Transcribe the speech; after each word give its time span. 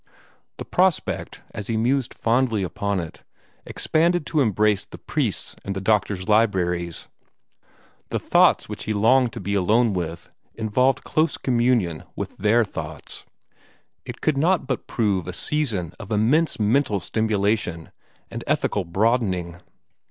The 0.57 0.65
prospect, 0.65 1.43
as 1.51 1.67
he 1.67 1.77
mused 1.77 2.15
fondly 2.15 2.63
upon 2.63 2.99
it, 2.99 3.21
expanded 3.67 4.25
to 4.25 4.39
embrace 4.41 4.83
the 4.83 4.97
priest's 4.97 5.55
and 5.63 5.75
the 5.75 5.79
doctor's 5.79 6.27
libraries; 6.27 7.07
the 8.09 8.17
thoughts 8.17 8.67
which 8.67 8.85
he 8.85 8.93
longed 8.93 9.31
to 9.33 9.39
be 9.39 9.53
alone 9.53 9.93
with 9.93 10.31
involved 10.55 11.03
close 11.03 11.37
communion 11.37 12.03
with 12.15 12.37
their 12.37 12.65
thoughts. 12.65 13.27
It 14.03 14.21
could 14.21 14.39
not 14.39 14.65
but 14.65 14.87
prove 14.87 15.27
a 15.27 15.33
season 15.33 15.93
of 15.99 16.09
immense 16.09 16.59
mental 16.59 16.99
stimulation 16.99 17.91
and 18.31 18.43
ethical 18.47 18.85
broadening. 18.85 19.61